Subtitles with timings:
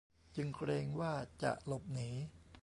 [0.35, 1.13] จึงเกรงว่า
[1.43, 2.09] จะหลบหนี